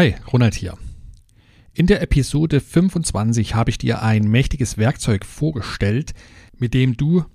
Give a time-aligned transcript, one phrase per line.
[0.00, 0.78] Hi, Ronald hier.
[1.74, 6.12] In der Episode 25 habe ich dir ein mächtiges Werkzeug vorgestellt,
[6.56, 7.26] mit dem du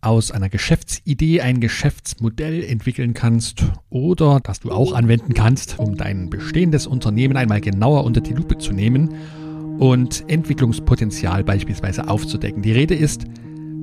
[0.00, 6.28] aus einer Geschäftsidee ein Geschäftsmodell entwickeln kannst oder das du auch anwenden kannst, um dein
[6.28, 9.14] bestehendes Unternehmen einmal genauer unter die Lupe zu nehmen
[9.78, 12.62] und Entwicklungspotenzial beispielsweise aufzudecken.
[12.62, 13.26] Die Rede ist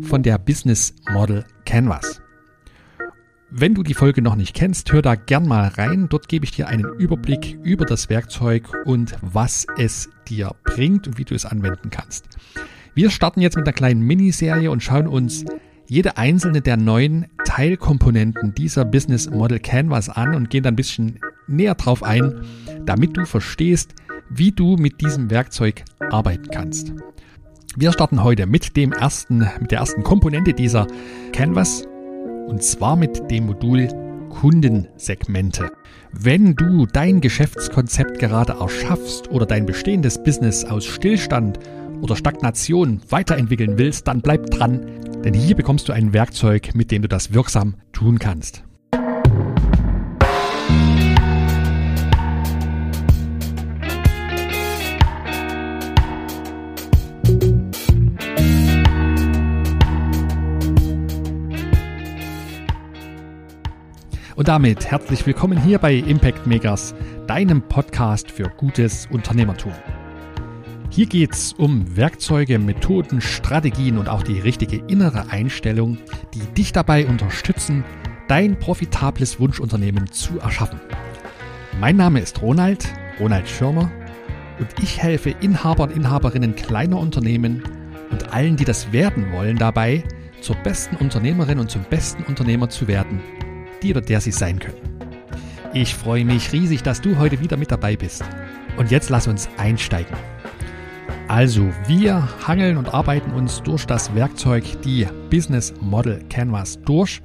[0.02, 2.20] von der Business Model Canvas.
[3.58, 6.08] Wenn du die Folge noch nicht kennst, hör da gern mal rein.
[6.10, 11.18] Dort gebe ich dir einen Überblick über das Werkzeug und was es dir bringt und
[11.18, 12.28] wie du es anwenden kannst.
[12.96, 15.46] Wir starten jetzt mit einer kleinen Miniserie und schauen uns
[15.88, 21.22] jede einzelne der neuen Teilkomponenten dieser Business Model Canvas an und gehen dann ein bisschen
[21.48, 22.42] näher drauf ein,
[22.86, 23.94] damit du verstehst,
[24.30, 26.92] wie du mit diesem Werkzeug arbeiten kannst.
[27.78, 30.88] Wir starten heute mit dem ersten, mit der ersten Komponente dieser
[31.32, 31.88] Canvas
[32.48, 33.88] und zwar mit dem Modul
[34.30, 35.72] Kundensegmente.
[36.12, 41.60] Wenn du dein Geschäftskonzept gerade erschaffst oder dein bestehendes Business aus Stillstand
[42.02, 44.82] oder Stagnation weiterentwickeln willst, dann bleib dran,
[45.24, 48.65] denn hier bekommst du ein Werkzeug, mit dem du das wirksam tun kannst.
[64.36, 66.94] Und damit herzlich willkommen hier bei Impact Megas,
[67.26, 69.72] deinem Podcast für gutes Unternehmertum.
[70.90, 76.00] Hier geht es um Werkzeuge, Methoden, Strategien und auch die richtige innere Einstellung,
[76.34, 77.86] die dich dabei unterstützen,
[78.28, 80.82] dein profitables Wunschunternehmen zu erschaffen.
[81.80, 82.90] Mein Name ist Ronald,
[83.22, 83.90] Ronald Schirmer,
[84.60, 87.64] und ich helfe Inhabern und Inhaberinnen kleiner Unternehmen
[88.12, 90.04] und allen, die das werden wollen, dabei,
[90.42, 93.22] zur besten Unternehmerin und zum besten Unternehmer zu werden–
[93.82, 94.78] die oder der sie sein können.
[95.74, 98.24] Ich freue mich riesig, dass du heute wieder mit dabei bist.
[98.78, 100.16] Und jetzt lass uns einsteigen.
[101.28, 107.22] Also, wir hangeln und arbeiten uns durch das Werkzeug, die Business Model Canvas durch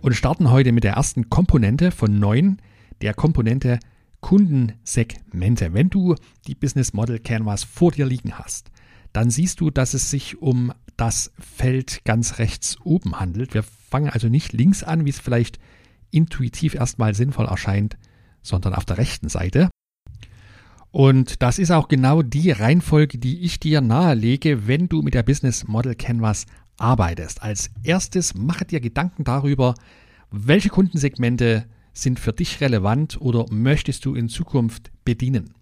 [0.00, 2.58] und starten heute mit der ersten Komponente von neun,
[3.00, 3.78] der Komponente
[4.20, 5.72] Kundensegmente.
[5.72, 6.14] Wenn du
[6.46, 8.70] die Business Model Canvas vor dir liegen hast,
[9.12, 13.54] dann siehst du, dass es sich um das Feld ganz rechts oben handelt.
[13.54, 15.58] Wir fangen also nicht links an, wie es vielleicht
[16.10, 17.98] intuitiv erstmal sinnvoll erscheint,
[18.40, 19.68] sondern auf der rechten Seite.
[20.90, 25.22] Und das ist auch genau die Reihenfolge, die ich dir nahelege, wenn du mit der
[25.22, 26.46] Business Model Canvas
[26.78, 27.42] arbeitest.
[27.42, 29.74] Als erstes mache dir Gedanken darüber,
[30.30, 35.52] welche Kundensegmente sind für dich relevant oder möchtest du in Zukunft bedienen.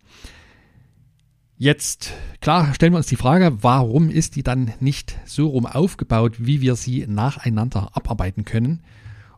[1.63, 6.37] Jetzt, klar, stellen wir uns die Frage, warum ist die dann nicht so rum aufgebaut,
[6.39, 8.81] wie wir sie nacheinander abarbeiten können?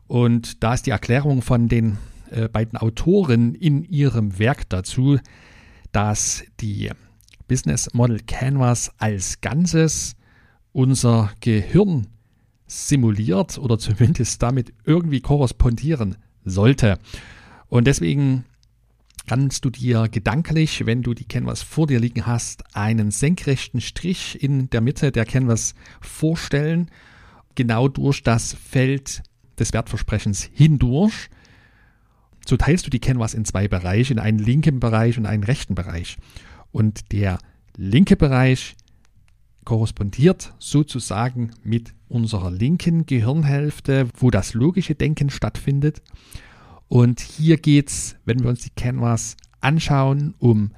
[0.07, 1.97] Und da ist die Erklärung von den
[2.31, 5.19] äh, beiden Autoren in ihrem Werk dazu,
[5.91, 6.91] dass die
[7.49, 10.15] Business Model Canvas als Ganzes
[10.71, 12.07] unser Gehirn
[12.67, 16.99] simuliert oder zumindest damit irgendwie korrespondieren sollte.
[17.67, 18.45] Und deswegen
[19.27, 24.41] kannst du dir gedanklich, wenn du die Canvas vor dir liegen hast, einen senkrechten Strich
[24.43, 26.89] in der Mitte der Canvas vorstellen,
[27.55, 29.23] genau durch das Feld
[29.59, 31.29] des Wertversprechens hindurch.
[32.45, 35.75] So teilst du die Canvas in zwei Bereiche, in einen linken Bereich und einen rechten
[35.75, 36.17] Bereich.
[36.71, 37.39] Und der
[37.77, 38.75] linke Bereich
[39.63, 46.01] korrespondiert sozusagen mit unserer linken Gehirnhälfte, wo das logische Denken stattfindet.
[46.93, 50.73] Und hier geht es, wenn wir uns die Canvas anschauen, um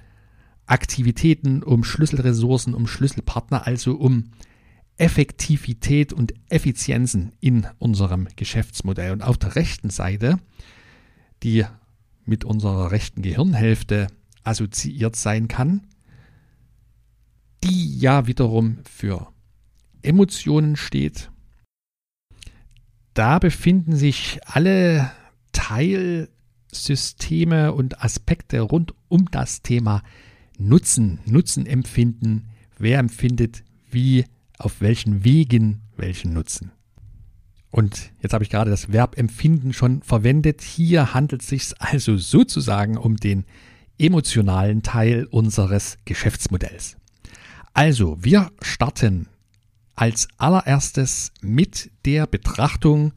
[0.66, 4.31] Aktivitäten, um Schlüsselressourcen, um Schlüsselpartner, also um
[4.96, 9.12] Effektivität und Effizienzen in unserem Geschäftsmodell.
[9.12, 10.40] Und auf der rechten Seite,
[11.44, 11.66] die
[12.24, 14.08] mit unserer rechten Gehirnhälfte
[14.46, 15.86] assoziiert sein kann,
[17.62, 19.34] die ja wiederum für
[20.02, 21.30] Emotionen steht.
[23.14, 25.12] Da befinden sich alle
[25.66, 30.03] Teilsysteme und Aspekte rund um das Thema
[30.59, 34.26] Nutzen, Nutzen empfinden, wer empfindet wie
[34.59, 36.72] auf welchen Wegen welchen Nutzen.
[37.72, 40.62] Und jetzt habe ich gerade das Verb empfinden schon verwendet.
[40.62, 43.44] Hier handelt es sich also sozusagen um den
[43.97, 46.96] emotionalen Teil unseres Geschäftsmodells.
[47.73, 49.29] Also, wir starten
[49.96, 53.14] als allererstes mit der Betrachtung,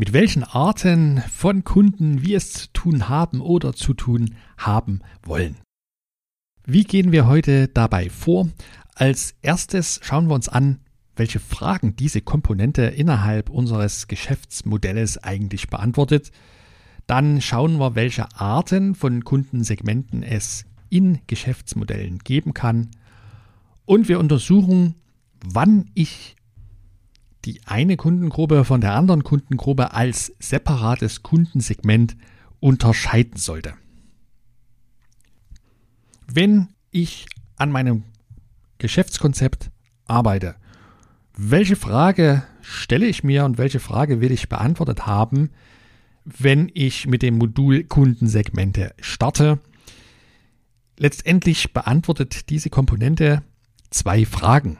[0.00, 5.58] mit welchen Arten von Kunden wir es zu tun haben oder zu tun haben wollen.
[6.64, 8.48] Wie gehen wir heute dabei vor?
[8.94, 10.78] Als erstes schauen wir uns an,
[11.16, 16.32] welche Fragen diese Komponente innerhalb unseres Geschäftsmodells eigentlich beantwortet.
[17.06, 22.88] Dann schauen wir, welche Arten von Kundensegmenten es in Geschäftsmodellen geben kann.
[23.84, 24.94] Und wir untersuchen,
[25.44, 26.36] wann ich
[27.44, 32.16] die eine Kundengruppe von der anderen Kundengruppe als separates Kundensegment
[32.60, 33.74] unterscheiden sollte.
[36.26, 37.26] Wenn ich
[37.56, 38.04] an meinem
[38.78, 39.70] Geschäftskonzept
[40.06, 40.56] arbeite,
[41.36, 45.50] welche Frage stelle ich mir und welche Frage will ich beantwortet haben,
[46.24, 49.58] wenn ich mit dem Modul Kundensegmente starte?
[50.98, 53.42] Letztendlich beantwortet diese Komponente
[53.88, 54.78] zwei Fragen.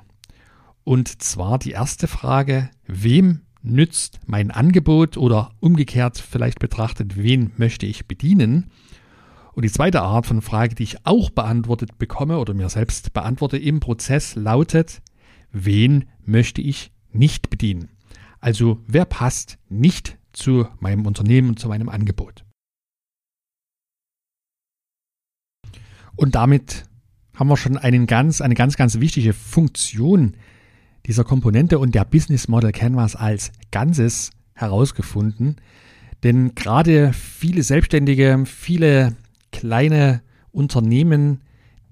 [0.85, 7.87] Und zwar die erste Frage, wem nützt mein Angebot oder umgekehrt vielleicht betrachtet, wen möchte
[7.87, 8.71] ich bedienen?
[9.53, 13.59] Und die zweite Art von Frage, die ich auch beantwortet bekomme oder mir selbst beantworte
[13.59, 15.03] im Prozess, lautet,
[15.53, 17.91] wen möchte ich nicht bedienen?
[18.41, 22.45] Also wer passt nicht zu meinem Unternehmen und zu meinem Angebot?
[26.17, 26.85] Und damit
[27.35, 30.37] haben wir schon einen ganz, eine ganz, ganz wichtige Funktion
[31.07, 35.57] dieser Komponente und der Business Model Canvas als Ganzes herausgefunden.
[36.23, 39.17] Denn gerade viele Selbstständige, viele
[39.53, 41.41] kleine Unternehmen,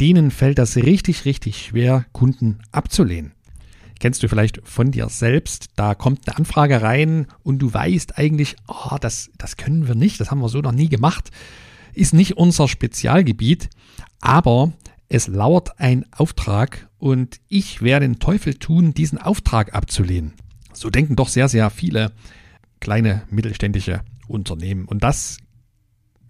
[0.01, 3.33] denen fällt das richtig, richtig schwer, Kunden abzulehnen.
[4.01, 8.55] Kennst du vielleicht von dir selbst, da kommt eine Anfrage rein und du weißt eigentlich,
[8.69, 11.31] oh, das, das können wir nicht, das haben wir so noch nie gemacht,
[11.95, 13.69] ist nicht unser Spezialgebiet,
[14.21, 14.73] aber
[15.09, 20.35] es lauert ein Auftrag und ich werde den Teufel tun, diesen Auftrag abzulehnen.
[20.73, 22.13] So denken doch sehr, sehr viele
[22.81, 24.85] kleine mittelständische Unternehmen.
[24.85, 25.39] Und das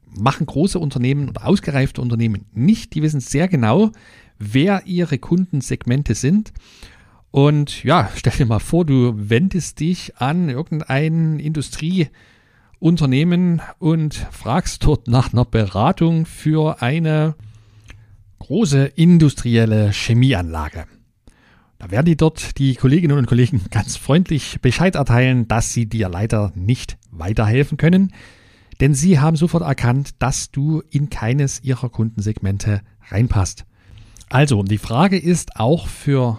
[0.06, 2.94] machen große Unternehmen oder ausgereifte Unternehmen nicht.
[2.94, 3.90] Die wissen sehr genau,
[4.38, 6.52] wer ihre Kundensegmente sind.
[7.30, 15.08] Und ja, stell dir mal vor, du wendest dich an irgendein Industrieunternehmen und fragst dort
[15.08, 17.34] nach einer Beratung für eine
[18.38, 20.86] große industrielle Chemieanlage.
[21.78, 26.08] Da werden die dort, die Kolleginnen und Kollegen, ganz freundlich Bescheid erteilen, dass sie dir
[26.08, 28.12] leider nicht weiterhelfen können,
[28.80, 33.64] denn sie haben sofort erkannt, dass du in keines ihrer Kundensegmente reinpasst.
[34.28, 36.38] Also, die Frage ist auch für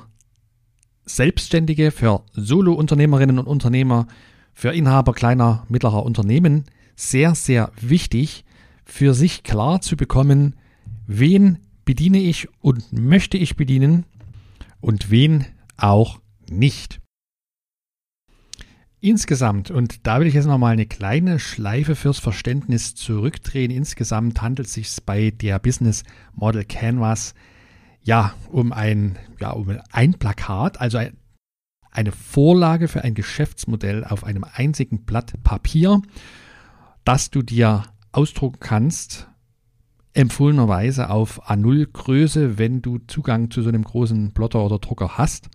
[1.06, 4.08] Selbstständige, für Solo-Unternehmerinnen und Unternehmer,
[4.54, 6.66] für Inhaber kleiner, mittlerer Unternehmen
[6.96, 8.44] sehr, sehr wichtig,
[8.84, 10.56] für sich klar zu bekommen,
[11.08, 14.06] wen bediene ich und möchte ich bedienen
[14.80, 17.02] und wen auch nicht.
[19.00, 24.68] Insgesamt, und da will ich jetzt nochmal eine kleine Schleife fürs Verständnis zurückdrehen, insgesamt handelt
[24.68, 26.04] es sich bei der Business
[26.36, 27.34] Model Canvas
[28.04, 31.00] ja um ein, ja, um ein Plakat, also
[31.90, 36.04] eine Vorlage für ein Geschäftsmodell auf einem einzigen Blatt Papier,
[37.04, 37.82] das du dir
[38.12, 39.29] ausdrucken kannst
[40.14, 45.50] empfohlenerweise auf A0-Größe, wenn du Zugang zu so einem großen Plotter oder Drucker hast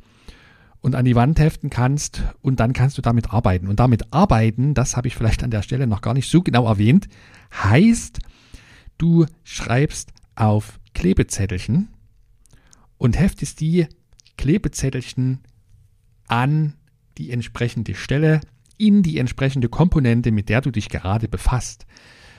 [0.81, 3.69] und an die Wand heften kannst und dann kannst du damit arbeiten.
[3.69, 6.67] Und damit arbeiten, das habe ich vielleicht an der Stelle noch gar nicht so genau
[6.67, 7.09] erwähnt,
[7.53, 8.21] heißt,
[8.99, 11.89] du schreibst auf Klebezettelchen
[12.99, 13.87] und heftest die
[14.37, 15.41] Klebezettelchen
[16.29, 16.75] an
[17.19, 18.41] die entsprechende Stelle
[18.77, 21.87] in die entsprechende Komponente, mit der du dich gerade befasst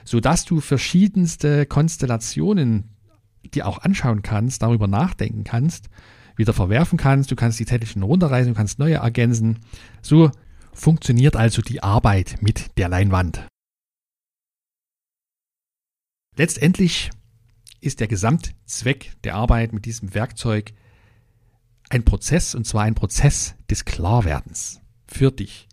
[0.05, 2.95] sodass du verschiedenste Konstellationen
[3.53, 5.89] dir auch anschauen kannst, darüber nachdenken kannst,
[6.37, 9.59] wieder verwerfen kannst, du kannst die Zettelchen runterreißen, du kannst neue ergänzen.
[10.01, 10.31] So
[10.73, 13.47] funktioniert also die Arbeit mit der Leinwand.
[16.37, 17.11] Letztendlich
[17.81, 20.73] ist der Gesamtzweck der Arbeit mit diesem Werkzeug
[21.89, 25.67] ein Prozess, und zwar ein Prozess des Klarwerdens für dich.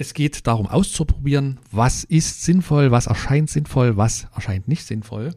[0.00, 5.34] Es geht darum auszuprobieren, was ist sinnvoll, was erscheint sinnvoll, was erscheint nicht sinnvoll.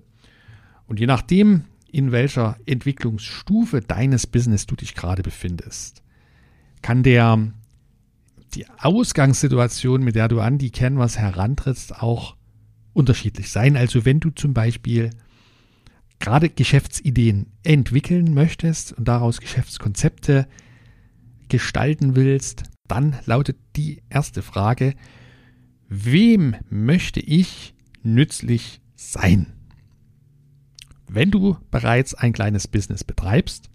[0.86, 6.04] Und je nachdem, in welcher Entwicklungsstufe deines Business du dich gerade befindest,
[6.84, 7.52] kann der
[8.54, 12.36] die Ausgangssituation, mit der du an die Canvas herantrittst, auch
[12.94, 13.76] unterschiedlich sein.
[13.76, 15.10] Also wenn du zum Beispiel
[16.20, 20.48] gerade Geschäftsideen entwickeln möchtest und daraus Geschäftskonzepte
[21.50, 24.96] gestalten willst, dann lautet die erste Frage,
[25.88, 29.54] wem möchte ich nützlich sein?
[31.08, 33.70] Wenn du bereits ein kleines Business betreibst,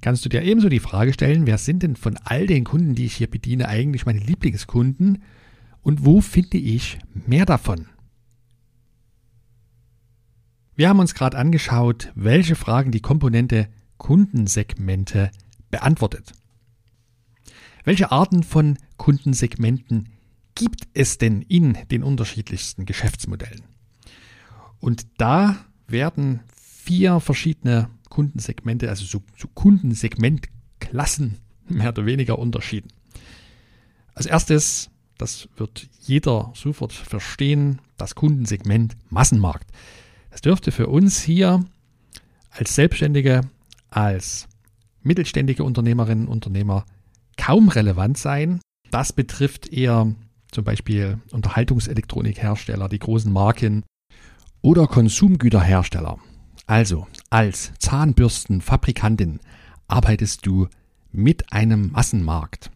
[0.00, 3.06] kannst du dir ebenso die Frage stellen, wer sind denn von all den Kunden, die
[3.06, 5.22] ich hier bediene, eigentlich meine Lieblingskunden
[5.82, 7.86] und wo finde ich mehr davon?
[10.74, 15.30] Wir haben uns gerade angeschaut, welche Fragen die Komponente Kundensegmente
[15.70, 16.32] beantwortet.
[17.88, 20.10] Welche Arten von Kundensegmenten
[20.54, 23.62] gibt es denn in den unterschiedlichsten Geschäftsmodellen?
[24.78, 31.38] Und da werden vier verschiedene Kundensegmente, also so, so Kundensegmentklassen
[31.70, 32.90] mehr oder weniger unterschieden.
[34.12, 39.70] Als erstes, das wird jeder sofort verstehen, das Kundensegment Massenmarkt.
[40.30, 41.64] Das dürfte für uns hier
[42.50, 43.48] als Selbstständige,
[43.88, 44.46] als
[45.02, 46.84] mittelständige Unternehmerinnen und Unternehmer
[47.38, 48.60] kaum relevant sein.
[48.90, 50.14] Das betrifft eher
[50.50, 53.84] zum Beispiel Unterhaltungselektronikhersteller, die großen Marken
[54.60, 56.18] oder Konsumgüterhersteller.
[56.66, 59.40] Also als Zahnbürstenfabrikantin
[59.86, 60.68] arbeitest du
[61.10, 62.70] mit einem Massenmarkt.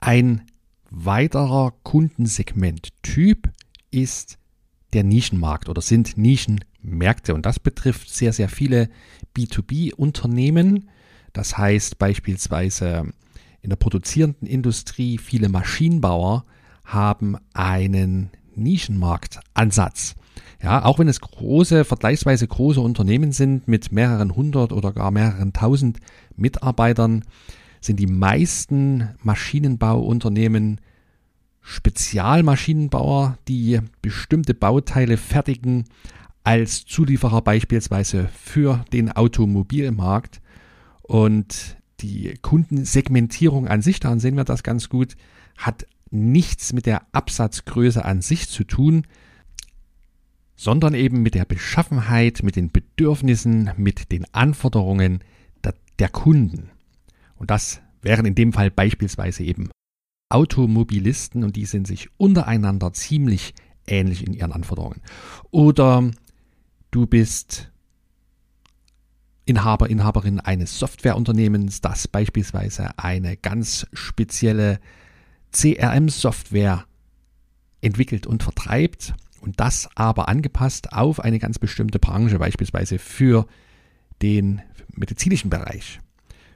[0.00, 0.42] Ein
[0.90, 3.50] weiterer Kundensegmenttyp
[3.90, 4.38] ist
[4.92, 8.90] der Nischenmarkt oder sind Nischenmärkte und das betrifft sehr, sehr viele
[9.34, 10.90] B2B-Unternehmen.
[11.32, 13.12] Das heißt beispielsweise
[13.60, 16.44] in der produzierenden Industrie viele Maschinenbauer
[16.84, 20.14] haben einen Nischenmarktansatz.
[20.62, 25.52] Ja, auch wenn es große, vergleichsweise große Unternehmen sind mit mehreren hundert oder gar mehreren
[25.52, 25.98] tausend
[26.36, 27.24] Mitarbeitern,
[27.80, 30.80] sind die meisten Maschinenbauunternehmen
[31.60, 35.84] Spezialmaschinenbauer, die bestimmte Bauteile fertigen
[36.44, 40.40] als Zulieferer beispielsweise für den Automobilmarkt.
[41.12, 45.14] Und die Kundensegmentierung an sich, daran sehen wir das ganz gut,
[45.58, 49.06] hat nichts mit der Absatzgröße an sich zu tun,
[50.56, 55.22] sondern eben mit der Beschaffenheit, mit den Bedürfnissen, mit den Anforderungen
[55.62, 56.70] der, der Kunden.
[57.36, 59.68] Und das wären in dem Fall beispielsweise eben
[60.30, 63.52] Automobilisten und die sind sich untereinander ziemlich
[63.86, 65.02] ähnlich in ihren Anforderungen.
[65.50, 66.10] Oder
[66.90, 67.71] du bist
[69.44, 74.78] Inhaber, Inhaberin eines Softwareunternehmens, das beispielsweise eine ganz spezielle
[75.52, 76.84] CRM-Software
[77.80, 83.46] entwickelt und vertreibt und das aber angepasst auf eine ganz bestimmte Branche, beispielsweise für
[84.22, 84.62] den
[84.94, 86.00] medizinischen Bereich,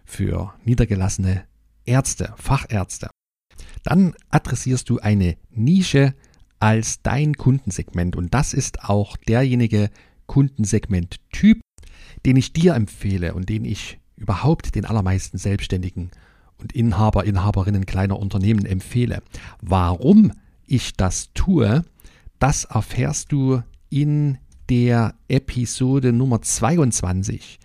[0.04, 1.44] für niedergelassene
[1.84, 3.10] Ärzte, Fachärzte.
[3.82, 6.14] Dann adressierst du eine Nische
[6.60, 9.90] als dein Kundensegment und das ist auch derjenige
[10.26, 11.60] Kundensegmenttyp,
[12.26, 16.10] den ich dir empfehle und den ich überhaupt den allermeisten Selbstständigen
[16.58, 19.22] und Inhaber, Inhaberinnen kleiner Unternehmen empfehle.
[19.62, 20.32] Warum
[20.66, 21.84] ich das tue,
[22.40, 27.60] das erfährst du in der Episode Nummer 22.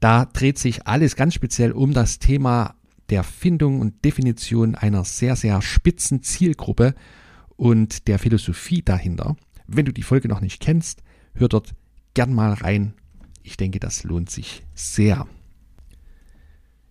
[0.00, 2.76] Da dreht sich alles ganz speziell um das Thema
[3.10, 6.94] der Findung und Definition einer sehr, sehr spitzen Zielgruppe
[7.56, 9.36] und der Philosophie dahinter.
[9.66, 11.02] Wenn du die Folge noch nicht kennst,
[11.34, 11.74] hör dort
[12.14, 12.94] gern mal rein
[13.50, 15.26] ich denke, das lohnt sich sehr.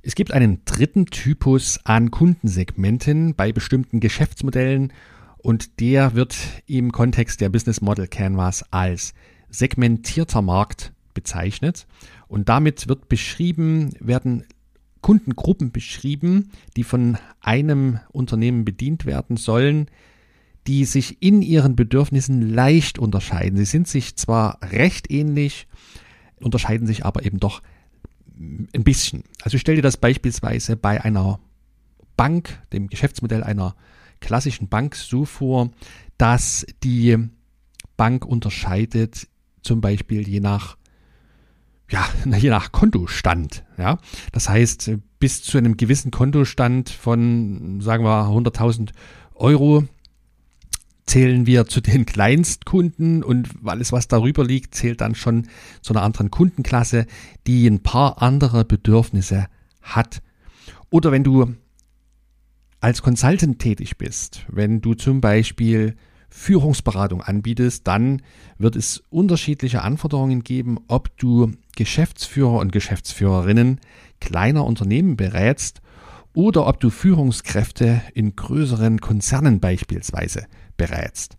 [0.02, 4.94] Es gibt einen dritten Typus an Kundensegmenten bei bestimmten Geschäftsmodellen
[5.38, 6.38] und der wird
[6.68, 9.14] im Kontext der Business Model Canvas als
[9.50, 11.88] segmentierter Markt bezeichnet
[12.28, 14.46] und damit wird beschrieben, werden
[15.02, 19.88] Kundengruppen beschrieben, die von einem Unternehmen bedient werden sollen,
[20.68, 23.58] die sich in ihren Bedürfnissen leicht unterscheiden.
[23.58, 25.68] Sie sind sich zwar recht ähnlich,
[26.42, 27.62] unterscheiden sich aber eben doch
[28.38, 29.24] ein bisschen.
[29.42, 31.40] Also stell dir das beispielsweise bei einer
[32.16, 33.76] Bank, dem Geschäftsmodell einer
[34.22, 35.72] klassischen Bank so vor,
[36.18, 37.18] dass die
[37.98, 39.28] Bank unterscheidet
[39.62, 40.78] zum Beispiel je nach
[41.92, 43.64] ja, je nach Kontostand.
[43.78, 43.98] Ja,
[44.32, 48.92] das heißt, bis zu einem gewissen Kontostand von, sagen wir, 100.000
[49.36, 49.86] Euro
[51.10, 55.48] zählen wir zu den Kleinstkunden und alles, was darüber liegt, zählt dann schon
[55.82, 57.08] zu einer anderen Kundenklasse,
[57.48, 59.48] die ein paar andere Bedürfnisse
[59.82, 60.22] hat.
[60.92, 61.56] Oder wenn du
[62.80, 65.96] als Consultant tätig bist, wenn du zum Beispiel
[66.30, 68.22] Führungsberatung anbietest, dann
[68.60, 73.80] wird es unterschiedliche Anforderungen geben, ob du Geschäftsführer und Geschäftsführerinnen
[74.20, 75.82] kleiner Unternehmen berätst
[76.34, 80.46] oder ob du Führungskräfte in größeren Konzernen beispielsweise
[80.78, 81.38] berätst.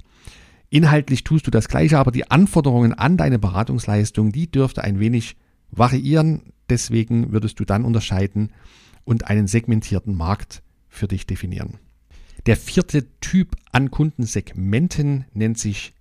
[0.69, 5.37] Inhaltlich tust du das Gleiche, aber die Anforderungen an deine Beratungsleistung, die dürfte ein wenig
[5.71, 6.53] variieren.
[6.69, 8.53] Deswegen würdest du dann unterscheiden
[9.05, 11.79] und einen segmentierten Markt für dich definieren.
[12.47, 15.95] Der vierte Typ an Kundensegmenten nennt sich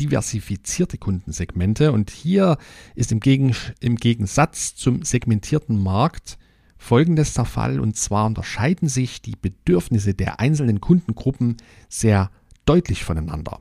[0.00, 2.58] diversifizierte Kundensegmente und hier
[2.94, 6.38] ist im, Gegen im Gegensatz zum segmentierten Markt
[6.84, 11.56] folgendes der Fall und zwar unterscheiden sich die Bedürfnisse der einzelnen Kundengruppen
[11.88, 12.30] sehr
[12.66, 13.58] deutlich voneinander.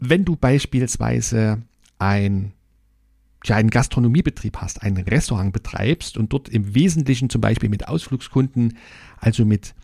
[0.00, 1.62] Wenn du beispielsweise
[1.98, 2.52] ein,
[3.44, 8.76] ja, einen Gastronomiebetrieb hast, ein Restaurant betreibst und dort im Wesentlichen zum Beispiel mit Ausflugskunden,
[9.18, 9.74] also mit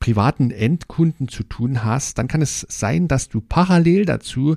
[0.00, 4.56] privaten Endkunden zu tun hast, dann kann es sein, dass du parallel dazu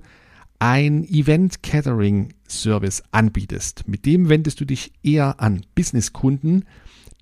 [0.63, 6.63] ein Event Catering Service anbietest, mit dem wendest du dich eher an Businesskunden,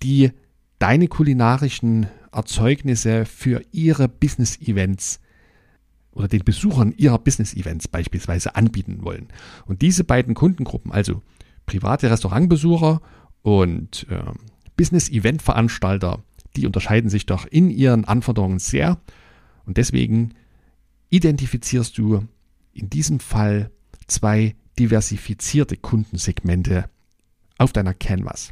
[0.00, 0.30] die
[0.78, 5.18] deine kulinarischen Erzeugnisse für ihre Business Events
[6.12, 9.26] oder den Besuchern ihrer Business Events beispielsweise anbieten wollen.
[9.66, 11.20] Und diese beiden Kundengruppen, also
[11.66, 13.02] private Restaurantbesucher
[13.42, 14.22] und äh,
[14.76, 16.22] Business Event Veranstalter,
[16.54, 19.00] die unterscheiden sich doch in ihren Anforderungen sehr.
[19.66, 20.34] Und deswegen
[21.10, 22.28] identifizierst du
[22.72, 23.70] in diesem Fall
[24.06, 26.88] zwei diversifizierte Kundensegmente
[27.58, 28.50] auf deiner Canvas.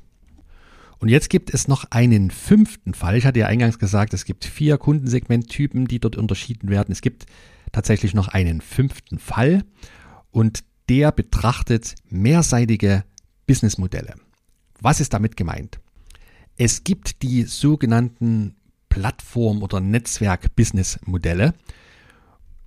[0.99, 3.17] Und jetzt gibt es noch einen fünften Fall.
[3.17, 6.93] Ich hatte ja eingangs gesagt, es gibt vier Kundensegmenttypen, die dort unterschieden werden.
[6.93, 7.25] Es gibt
[7.73, 9.65] tatsächlich noch einen fünften Fall
[10.31, 13.05] und der betrachtet mehrseitige
[13.47, 14.15] Businessmodelle.
[14.81, 15.81] Was ist damit gemeint?
[16.57, 18.57] Es gibt die sogenannten
[18.91, 21.55] Plattform- oder Netzwerk-Business-Modelle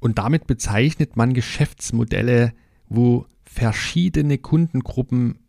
[0.03, 2.51] und damit bezeichnet man Geschäftsmodelle,
[2.89, 5.39] wo verschiedene Kundengruppen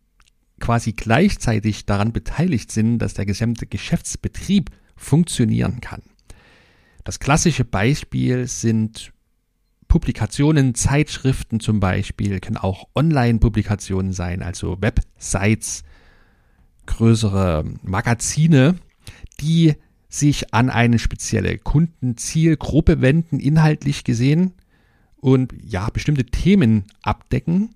[0.61, 6.03] quasi gleichzeitig daran beteiligt sind, dass der gesamte Geschäftsbetrieb funktionieren kann.
[7.03, 9.11] Das klassische Beispiel sind
[9.89, 15.83] Publikationen, Zeitschriften zum Beispiel, können auch Online-Publikationen sein, also Websites,
[16.85, 18.75] größere Magazine,
[19.41, 19.75] die
[20.19, 24.53] sich an eine spezielle Kundenzielgruppe wenden, inhaltlich gesehen,
[25.17, 27.75] und ja, bestimmte Themen abdecken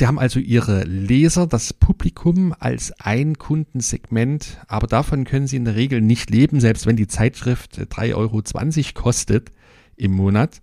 [0.00, 5.66] Sie haben also Ihre Leser, das Publikum als ein Kundensegment, aber davon können Sie in
[5.66, 8.42] der Regel nicht leben, selbst wenn die Zeitschrift 3,20 Euro
[8.94, 9.50] kostet
[9.96, 10.62] im Monat,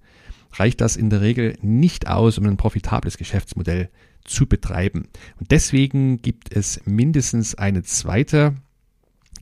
[0.53, 3.91] reicht das in der Regel nicht aus, um ein profitables Geschäftsmodell
[4.23, 5.07] zu betreiben.
[5.39, 8.55] Und deswegen gibt es mindestens eine zweite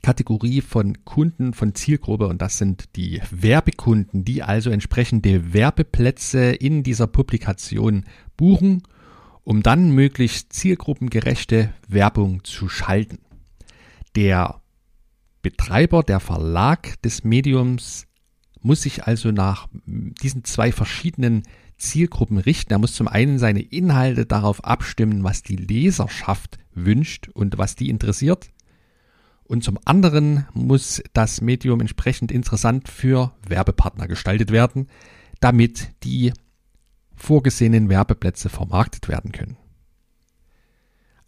[0.06, 6.82] Kategorie von Kunden von Zielgruppe und das sind die Werbekunden, die also entsprechende Werbeplätze in
[6.82, 8.04] dieser Publikation
[8.36, 8.82] buchen
[9.46, 13.20] um dann möglichst zielgruppengerechte Werbung zu schalten.
[14.16, 14.60] Der
[15.40, 18.08] Betreiber, der Verlag des Mediums
[18.60, 21.44] muss sich also nach diesen zwei verschiedenen
[21.78, 22.72] Zielgruppen richten.
[22.72, 27.88] Er muss zum einen seine Inhalte darauf abstimmen, was die Leserschaft wünscht und was die
[27.88, 28.48] interessiert.
[29.46, 34.88] Und zum anderen muss das Medium entsprechend interessant für Werbepartner gestaltet werden,
[35.40, 36.32] damit die
[37.14, 39.56] vorgesehenen Werbeplätze vermarktet werden können.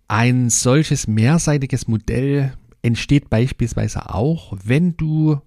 [0.09, 5.41] Ein solches mehrseitiges Modell entsteht beispielsweise auch, wenn du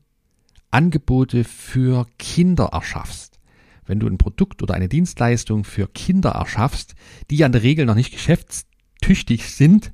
[0.69, 3.39] Angebote für Kinder erschaffst.
[3.85, 6.95] Wenn du ein Produkt oder eine Dienstleistung für Kinder erschaffst,
[7.29, 9.91] die ja in der Regel noch nicht geschäftstüchtig sind,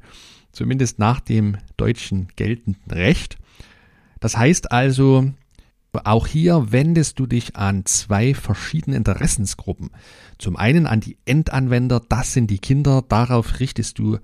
[0.57, 3.37] zumindest nach dem deutschen geltenden Recht.
[4.19, 5.31] Das heißt also,
[6.03, 9.91] auch hier wendest du dich an zwei verschiedene Interessensgruppen.
[10.37, 14.17] Zum einen an die Endanwender, das sind die Kinder, darauf richtest du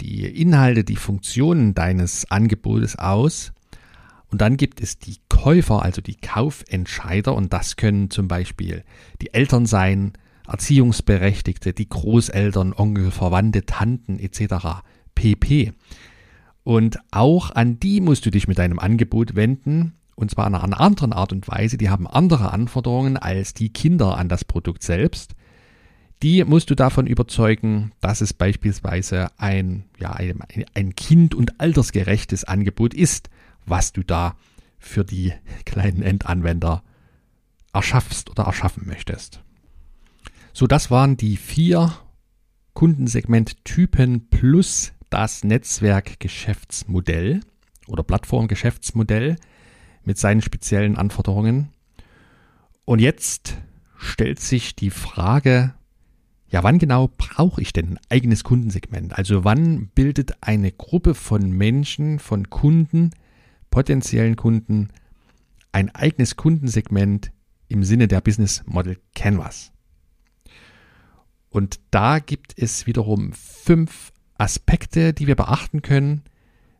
[0.00, 3.52] die Inhalte, die Funktionen deines Angebotes aus.
[4.30, 8.84] Und dann gibt es die Käufer, also die Kaufentscheider, und das können zum Beispiel
[9.20, 10.12] die Eltern sein,
[10.46, 14.82] Erziehungsberechtigte, die Großeltern, Onkel, Verwandte, Tanten etc.
[15.14, 15.72] pp.
[16.64, 20.80] Und auch an die musst du dich mit deinem Angebot wenden, und zwar in einer
[20.80, 21.78] anderen Art und Weise.
[21.78, 25.34] Die haben andere Anforderungen als die Kinder an das Produkt selbst.
[26.22, 30.40] Die musst du davon überzeugen, dass es beispielsweise ein, ja, ein,
[30.74, 33.28] ein kind- und altersgerechtes Angebot ist,
[33.66, 34.36] was du da
[34.78, 35.32] für die
[35.64, 36.84] kleinen Endanwender
[37.72, 39.40] erschaffst oder erschaffen möchtest.
[40.52, 41.92] So, das waren die vier
[42.74, 47.40] Kundensegmenttypen plus das Netzwerkgeschäftsmodell
[47.86, 49.36] oder Plattformgeschäftsmodell
[50.04, 51.68] mit seinen speziellen Anforderungen.
[52.84, 53.58] Und jetzt
[53.98, 55.74] stellt sich die Frage,
[56.48, 59.16] ja, wann genau brauche ich denn ein eigenes Kundensegment?
[59.16, 63.10] Also wann bildet eine Gruppe von Menschen, von Kunden,
[63.70, 64.88] potenziellen Kunden,
[65.72, 67.32] ein eigenes Kundensegment
[67.68, 69.72] im Sinne der Business Model Canvas?
[71.48, 74.11] Und da gibt es wiederum fünf
[74.42, 76.22] Aspekte, die wir beachten können.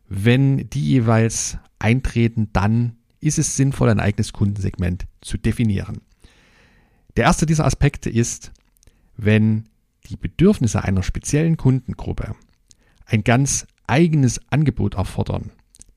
[0.07, 6.01] Wenn die jeweils eintreten, dann ist es sinnvoll, ein eigenes Kundensegment zu definieren.
[7.15, 8.51] Der erste dieser Aspekte ist,
[9.15, 9.69] wenn
[10.09, 12.35] die Bedürfnisse einer speziellen Kundengruppe
[13.05, 15.51] ein ganz eigenes Angebot erfordern,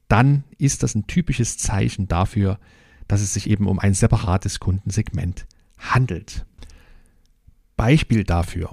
[0.08, 2.58] dann ist das ein typisches Zeichen dafür,
[3.08, 5.46] dass es sich eben um ein separates Kundensegment
[5.78, 6.44] handelt.
[7.76, 8.70] Beispiel dafür.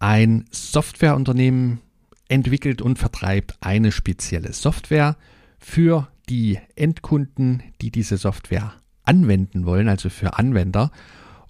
[0.00, 1.80] Ein Softwareunternehmen
[2.28, 5.16] entwickelt und vertreibt eine spezielle Software
[5.58, 8.72] für die Endkunden, die diese Software
[9.04, 10.90] anwenden wollen, also für Anwender.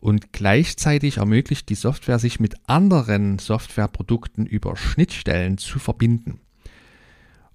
[0.00, 6.40] und gleichzeitig ermöglicht die Software sich mit anderen Softwareprodukten über Schnittstellen zu verbinden.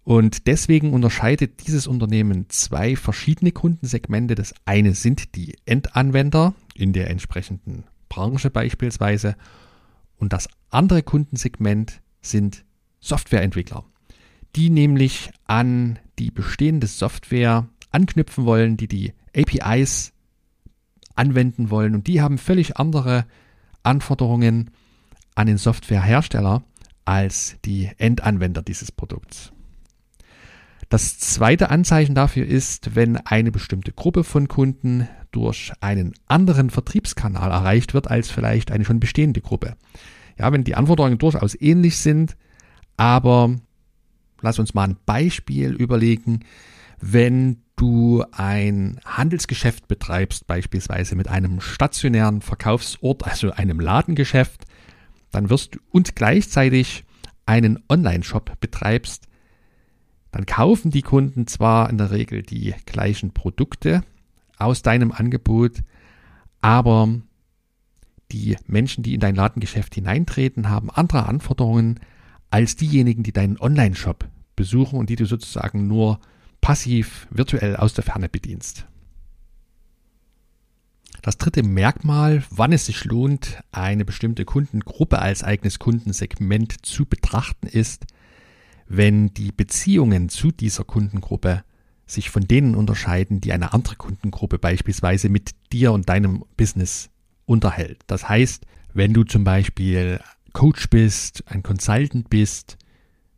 [0.03, 4.35] Und deswegen unterscheidet dieses Unternehmen zwei verschiedene Kundensegmente.
[4.35, 9.35] Das eine sind die Endanwender in der entsprechenden Branche beispielsweise
[10.17, 12.65] und das andere Kundensegment sind
[12.99, 13.85] Softwareentwickler,
[14.55, 20.13] die nämlich an die bestehende Software anknüpfen wollen, die die APIs
[21.15, 23.25] anwenden wollen und die haben völlig andere
[23.83, 24.71] Anforderungen
[25.35, 26.63] an den Softwarehersteller
[27.05, 29.51] als die Endanwender dieses Produkts.
[30.89, 37.51] Das zweite Anzeichen dafür ist, wenn eine bestimmte Gruppe von Kunden durch einen anderen Vertriebskanal
[37.51, 39.75] erreicht wird als vielleicht eine schon bestehende Gruppe.
[40.37, 42.37] Ja, wenn die Anforderungen durchaus ähnlich sind,
[42.97, 43.55] aber
[44.41, 46.41] lass uns mal ein Beispiel überlegen.
[47.01, 54.65] Wenn du ein Handelsgeschäft betreibst, beispielsweise mit einem stationären Verkaufsort, also einem Ladengeschäft,
[55.31, 57.03] dann wirst du und gleichzeitig
[57.45, 59.27] einen Online-Shop betreibst,
[60.35, 64.03] dann kaufen die Kunden zwar in der Regel die gleichen Produkte
[64.57, 65.81] aus deinem Angebot,
[66.59, 67.07] aber
[68.33, 72.01] die Menschen, die in dein Ladengeschäft hineintreten, haben andere Anforderungen
[72.49, 76.19] als diejenigen, die deinen Online-Shop besuchen und die du sozusagen nur
[76.59, 78.87] passiv virtuell aus der Ferne bedienst.
[81.21, 87.67] Das dritte Merkmal, wann es sich lohnt, eine bestimmte Kundengruppe als eigenes Kundensegment zu betrachten,
[87.67, 88.05] ist,
[88.87, 91.63] wenn die Beziehungen zu dieser Kundengruppe
[92.05, 97.09] sich von denen unterscheiden, die eine andere Kundengruppe beispielsweise mit dir und deinem Business
[97.45, 98.01] unterhält.
[98.07, 100.19] Das heißt, wenn du zum Beispiel
[100.53, 102.77] Coach bist, ein Consultant bist,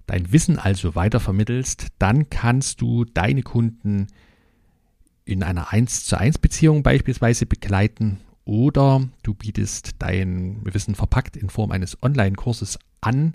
[0.06, 4.08] dein Wissen also weitervermittelst, dann kannst du deine Kunden
[5.26, 11.50] in einer 1 zu 1 Beziehung beispielsweise begleiten oder du bietest dein Wissen verpackt in
[11.50, 13.34] Form eines Online-Kurses an,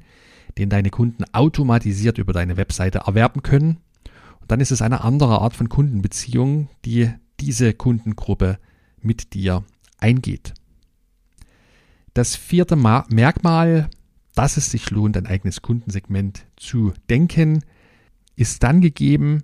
[0.58, 3.78] den deine Kunden automatisiert über deine Webseite erwerben können.
[4.40, 7.10] Und dann ist es eine andere Art von Kundenbeziehung, die
[7.40, 8.58] diese Kundengruppe
[9.00, 9.64] mit dir
[9.98, 10.54] eingeht.
[12.14, 13.88] Das vierte Merkmal,
[14.34, 17.64] dass es sich lohnt, ein eigenes Kundensegment zu denken,
[18.36, 19.42] ist dann gegeben,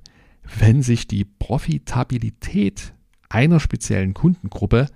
[0.58, 2.94] wenn sich die Profitabilität
[3.28, 4.86] einer speziellen Kundengruppe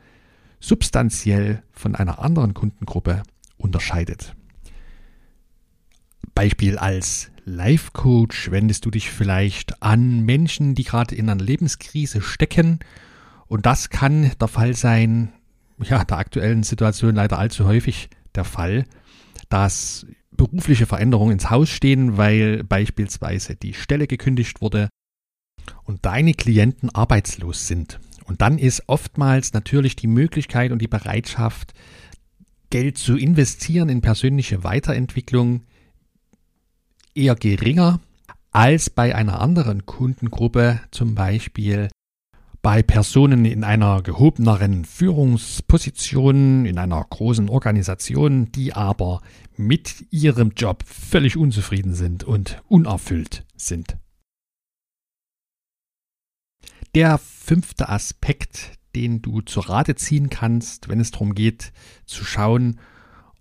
[0.60, 3.22] substanziell von einer anderen Kundengruppe
[3.58, 4.34] unterscheidet.
[6.34, 12.22] Beispiel als Life Coach wendest du dich vielleicht an Menschen, die gerade in einer Lebenskrise
[12.22, 12.78] stecken.
[13.46, 15.32] Und das kann der Fall sein,
[15.82, 18.84] ja, der aktuellen Situation leider allzu häufig der Fall,
[19.48, 24.88] dass berufliche Veränderungen ins Haus stehen, weil beispielsweise die Stelle gekündigt wurde
[25.84, 28.00] und deine Klienten arbeitslos sind.
[28.24, 31.74] Und dann ist oftmals natürlich die Möglichkeit und die Bereitschaft,
[32.70, 35.66] Geld zu investieren in persönliche Weiterentwicklung
[37.14, 38.00] eher geringer
[38.50, 41.88] als bei einer anderen Kundengruppe, zum Beispiel
[42.60, 49.20] bei Personen in einer gehobeneren Führungsposition, in einer großen Organisation, die aber
[49.56, 53.96] mit ihrem Job völlig unzufrieden sind und unerfüllt sind.
[56.94, 61.72] Der fünfte Aspekt, den du zur Rate ziehen kannst, wenn es darum geht,
[62.04, 62.78] zu schauen,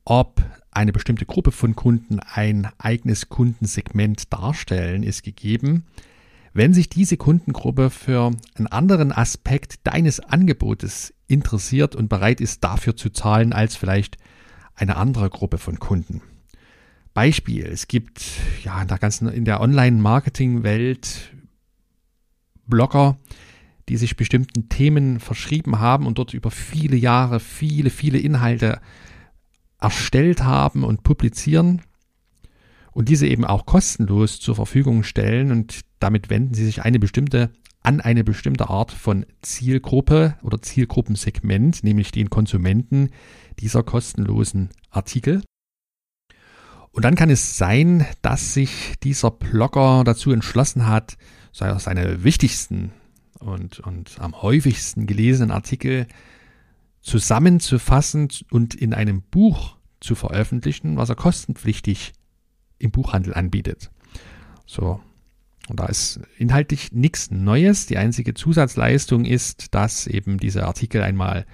[0.06, 5.86] ob eine bestimmte Gruppe von Kunden ein eigenes Kundensegment darstellen, ist gegeben,
[6.54, 12.98] wenn sich diese Kundengruppe für einen anderen Aspekt deines Angebotes interessiert und bereit ist, dafür
[12.98, 14.18] zu zahlen, als vielleicht
[14.76, 16.22] eine andere Gruppe von Kunden.
[17.14, 18.24] Beispiel, es gibt
[18.64, 21.34] ja in der ganzen, in der Online-Marketing-Welt
[22.68, 23.18] Blogger,
[23.90, 28.80] die sich bestimmten Themen verschrieben haben und dort über viele Jahre viele, viele Inhalte
[29.82, 31.82] erstellt haben und publizieren
[32.92, 37.52] und diese eben auch kostenlos zur Verfügung stellen und damit wenden sie sich eine bestimmte
[37.84, 43.10] an eine bestimmte Art von Zielgruppe oder Zielgruppensegment, nämlich den Konsumenten
[43.60, 45.42] dieser kostenlosen Artikel.
[46.92, 51.18] Und dann kann es sein, dass sich dieser Blogger dazu entschlossen hat,
[51.54, 52.92] seine wichtigsten
[53.40, 56.08] und, und am häufigsten gelesenen Artikel
[57.02, 62.14] zusammenzufassen und in einem Buch zu veröffentlichen, was er kostenpflichtig
[62.80, 63.92] im Buchhandel anbietet.
[64.66, 65.00] So.
[65.70, 67.86] Und da ist inhaltlich nichts Neues.
[67.86, 71.46] Die einzige Zusatzleistung ist, dass eben diese Artikel einmal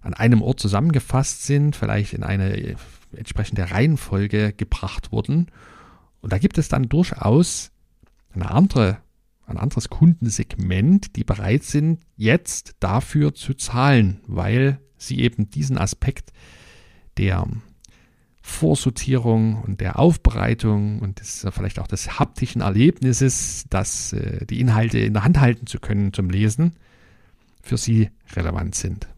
[0.00, 2.76] an einem Ort zusammengefasst sind, vielleicht in eine
[3.16, 5.48] entsprechende Reihenfolge gebracht wurden.
[6.20, 7.70] Und da gibt es dann durchaus
[8.32, 8.98] eine andere
[9.46, 16.32] ein anderes Kundensegment, die bereit sind, jetzt dafür zu zahlen, weil sie eben diesen Aspekt
[17.18, 17.46] der
[18.42, 24.98] Vorsortierung und der Aufbereitung und des, vielleicht auch des haptischen Erlebnisses, dass äh, die Inhalte
[24.98, 26.74] in der Hand halten zu können zum Lesen,
[27.62, 29.08] für Sie relevant sind.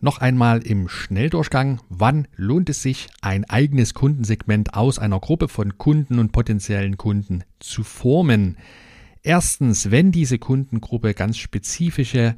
[0.00, 5.78] Noch einmal im Schnelldurchgang, wann lohnt es sich, ein eigenes Kundensegment aus einer Gruppe von
[5.78, 8.58] Kunden und potenziellen Kunden zu formen?
[9.22, 12.36] Erstens, wenn diese Kundengruppe ganz spezifische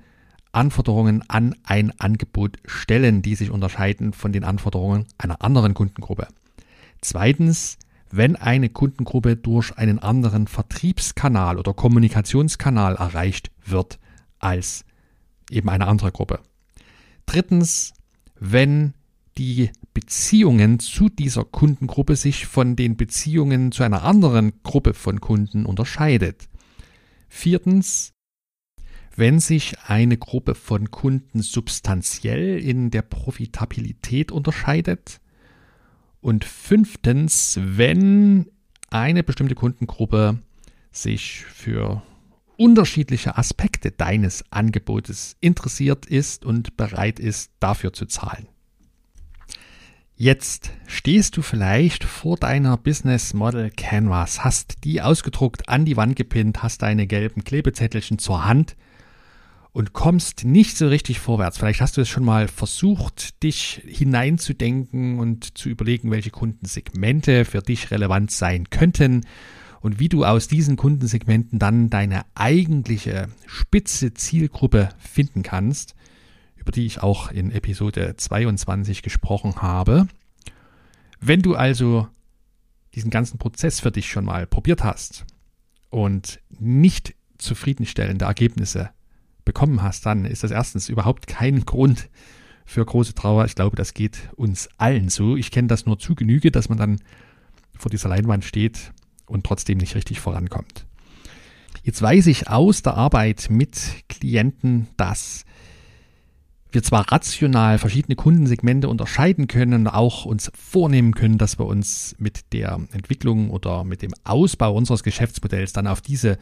[0.52, 6.28] Anforderungen an ein Angebot stellen, die sich unterscheiden von den Anforderungen einer anderen Kundengruppe.
[7.00, 7.76] Zweitens,
[8.10, 13.98] wenn eine Kundengruppe durch einen anderen Vertriebskanal oder Kommunikationskanal erreicht wird
[14.38, 14.84] als
[15.50, 16.40] eben eine andere Gruppe.
[17.28, 17.92] Drittens,
[18.40, 18.94] wenn
[19.36, 25.66] die Beziehungen zu dieser Kundengruppe sich von den Beziehungen zu einer anderen Gruppe von Kunden
[25.66, 26.48] unterscheidet.
[27.28, 28.14] Viertens,
[29.14, 35.20] wenn sich eine Gruppe von Kunden substanziell in der Profitabilität unterscheidet.
[36.22, 38.50] Und fünftens, wenn
[38.88, 40.38] eine bestimmte Kundengruppe
[40.92, 42.02] sich für
[42.58, 48.48] unterschiedliche Aspekte deines Angebotes interessiert ist und bereit ist, dafür zu zahlen.
[50.16, 56.16] Jetzt stehst du vielleicht vor deiner Business Model Canvas, hast die ausgedruckt, an die Wand
[56.16, 58.76] gepinnt, hast deine gelben Klebezettelchen zur Hand
[59.70, 61.58] und kommst nicht so richtig vorwärts.
[61.58, 67.62] Vielleicht hast du es schon mal versucht, dich hineinzudenken und zu überlegen, welche Kundensegmente für
[67.62, 69.24] dich relevant sein könnten
[69.80, 75.94] und wie du aus diesen Kundensegmenten dann deine eigentliche spitze Zielgruppe finden kannst,
[76.56, 80.08] über die ich auch in Episode 22 gesprochen habe.
[81.20, 82.08] Wenn du also
[82.94, 85.24] diesen ganzen Prozess für dich schon mal probiert hast
[85.90, 88.90] und nicht zufriedenstellende Ergebnisse
[89.44, 92.08] bekommen hast, dann ist das erstens überhaupt kein Grund
[92.64, 93.46] für große Trauer.
[93.46, 95.36] Ich glaube, das geht uns allen so.
[95.36, 97.00] Ich kenne das nur zu Genüge, dass man dann
[97.78, 98.92] vor dieser Leinwand steht
[99.28, 100.86] und trotzdem nicht richtig vorankommt.
[101.82, 105.44] Jetzt weiß ich aus der Arbeit mit Klienten, dass
[106.70, 112.52] wir zwar rational verschiedene Kundensegmente unterscheiden können, auch uns vornehmen können, dass wir uns mit
[112.52, 116.38] der Entwicklung oder mit dem Ausbau unseres Geschäftsmodells dann auf diese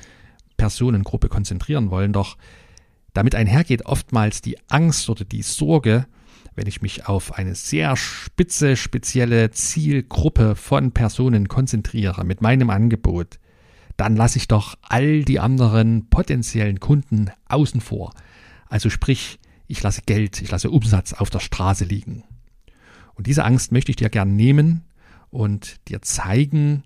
[0.56, 2.36] Personengruppe konzentrieren wollen, doch
[3.12, 6.06] damit einhergeht oftmals die Angst oder die Sorge,
[6.56, 13.38] wenn ich mich auf eine sehr spitze, spezielle Zielgruppe von Personen konzentriere mit meinem Angebot,
[13.98, 18.12] dann lasse ich doch all die anderen potenziellen Kunden außen vor.
[18.68, 19.38] Also sprich,
[19.68, 22.24] ich lasse Geld, ich lasse Umsatz auf der Straße liegen.
[23.14, 24.84] Und diese Angst möchte ich dir gern nehmen
[25.30, 26.82] und dir zeigen,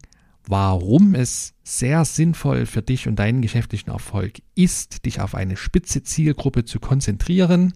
[0.47, 6.03] warum es sehr sinnvoll für dich und deinen geschäftlichen Erfolg ist, dich auf eine spitze
[6.03, 7.73] Zielgruppe zu konzentrieren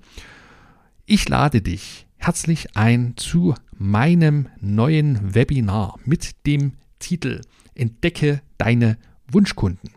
[1.07, 7.43] ich lade dich herzlich ein zu meinem neuen Webinar mit dem Titel
[7.75, 8.97] Entdecke deine
[9.31, 9.91] Wunschkunden.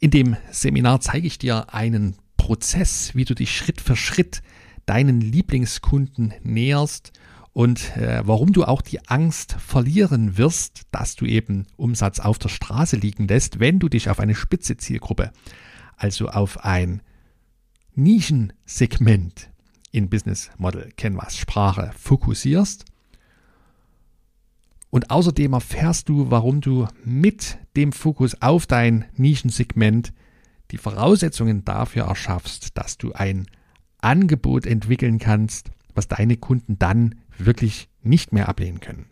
[0.00, 4.42] In dem Seminar zeige ich dir einen Prozess, wie du dich Schritt für Schritt
[4.86, 7.12] deinen Lieblingskunden näherst
[7.52, 12.48] und äh, warum du auch die Angst verlieren wirst, dass du eben Umsatz auf der
[12.48, 15.32] Straße liegen lässt, wenn du dich auf eine spitze Zielgruppe,
[15.96, 17.02] also auf ein
[17.98, 19.50] Nischensegment
[19.90, 22.84] in Business Model Canvas Sprache fokussierst.
[24.90, 30.12] Und außerdem erfährst du, warum du mit dem Fokus auf dein Nischensegment
[30.70, 33.48] die Voraussetzungen dafür erschaffst, dass du ein
[34.00, 39.06] Angebot entwickeln kannst, was deine Kunden dann wirklich nicht mehr ablehnen können.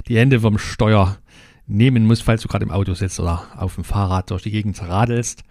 [0.06, 1.18] die Hände vom Steuer
[1.66, 4.80] nehmen musst, falls du gerade im Auto sitzt oder auf dem Fahrrad durch die Gegend
[4.80, 5.42] radelst.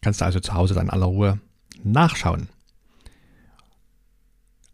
[0.00, 1.40] Kannst du also zu Hause dann aller Ruhe
[1.82, 2.48] nachschauen.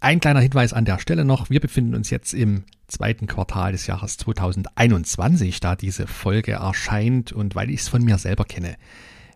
[0.01, 1.51] Ein kleiner Hinweis an der Stelle noch.
[1.51, 7.55] Wir befinden uns jetzt im zweiten Quartal des Jahres 2021, da diese Folge erscheint und
[7.55, 8.77] weil ich es von mir selber kenne.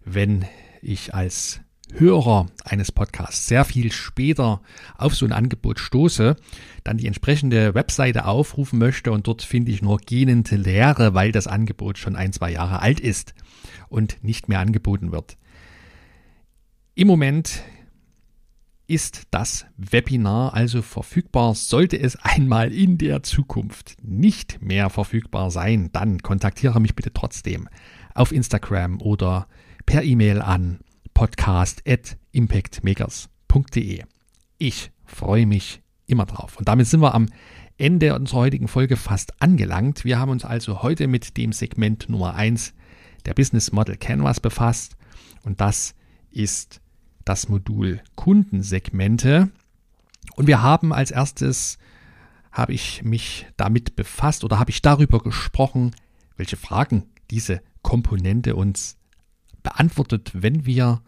[0.04, 0.46] Wenn
[0.82, 1.60] ich als
[1.96, 4.60] Hörer eines Podcasts sehr viel später
[4.98, 6.34] auf so ein Angebot stoße,
[6.82, 11.46] dann die entsprechende Webseite aufrufen möchte und dort finde ich nur gähnende Leere, weil das
[11.46, 13.34] Angebot schon ein, zwei Jahre alt ist
[13.88, 15.36] und nicht mehr angeboten wird.
[16.96, 17.62] Im Moment
[18.88, 21.54] ist das Webinar also verfügbar.
[21.54, 27.68] Sollte es einmal in der Zukunft nicht mehr verfügbar sein, dann kontaktiere mich bitte trotzdem
[28.14, 29.46] auf Instagram oder
[29.86, 30.80] per E-Mail an
[31.14, 34.04] podcast.impactmakers.de.
[34.58, 36.58] Ich freue mich immer drauf.
[36.58, 37.28] Und damit sind wir am
[37.76, 40.04] Ende unserer heutigen Folge fast angelangt.
[40.04, 42.74] Wir haben uns also heute mit dem Segment Nummer 1
[43.26, 44.96] der Business Model Canvas befasst.
[45.44, 45.94] Und das
[46.30, 46.80] ist
[47.24, 49.50] das Modul Kundensegmente.
[50.36, 51.78] Und wir haben als erstes,
[52.52, 55.94] habe ich mich damit befasst oder habe ich darüber gesprochen,
[56.36, 58.96] welche Fragen diese Komponente uns
[59.64, 61.02] beantwortet, wenn wir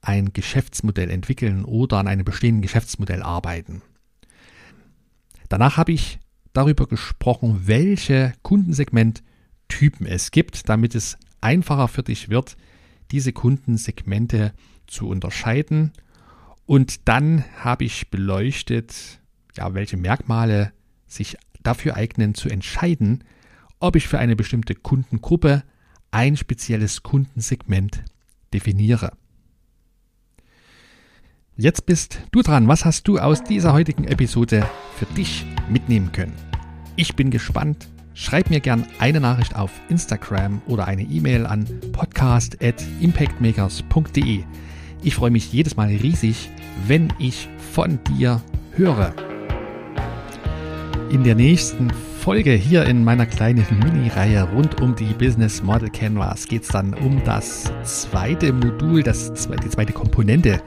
[0.00, 3.82] ein Geschäftsmodell entwickeln oder an einem bestehenden Geschäftsmodell arbeiten.
[5.48, 6.20] Danach habe ich
[6.52, 12.56] darüber gesprochen, welche Kundensegmenttypen es gibt, damit es einfacher für dich wird,
[13.10, 14.52] diese Kundensegmente
[14.86, 15.92] zu unterscheiden.
[16.66, 19.20] Und dann habe ich beleuchtet,
[19.56, 20.72] ja, welche Merkmale
[21.06, 23.24] sich dafür eignen zu entscheiden,
[23.80, 25.64] ob ich für eine bestimmte Kundengruppe
[26.14, 28.04] ein spezielles Kundensegment
[28.52, 29.14] definiere.
[31.56, 32.68] Jetzt bist du dran.
[32.68, 34.64] Was hast du aus dieser heutigen Episode
[34.96, 36.36] für dich mitnehmen können?
[36.94, 37.88] Ich bin gespannt.
[38.14, 44.44] Schreib mir gern eine Nachricht auf Instagram oder eine E-Mail an podcast@impactmakers.de.
[45.02, 46.48] Ich freue mich jedes Mal riesig,
[46.86, 48.40] wenn ich von dir
[48.76, 49.12] höre.
[51.10, 51.90] In der nächsten
[52.24, 56.94] Folge hier in meiner kleinen Mini-Reihe rund um die Business Model Canvas geht es dann
[56.94, 60.58] um das zweite Modul, das, die zweite Komponente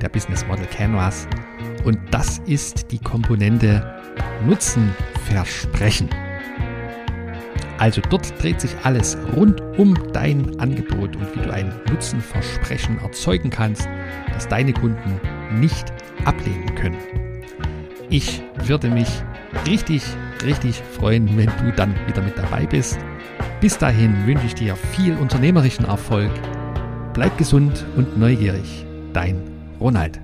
[0.00, 1.26] der Business Model Canvas.
[1.82, 4.00] Und das ist die Komponente
[4.46, 6.08] Nutzenversprechen.
[7.78, 13.50] Also dort dreht sich alles rund um dein Angebot und wie du ein Nutzenversprechen erzeugen
[13.50, 13.88] kannst,
[14.32, 15.20] das deine Kunden
[15.58, 15.92] nicht
[16.24, 16.98] ablehnen können.
[18.10, 19.08] Ich würde mich
[19.66, 20.04] richtig,
[20.44, 22.98] richtig freuen, wenn du dann wieder mit dabei bist.
[23.60, 26.30] Bis dahin wünsche ich dir viel unternehmerischen Erfolg.
[27.12, 28.86] Bleib gesund und neugierig.
[29.12, 29.42] Dein
[29.80, 30.20] Ronald.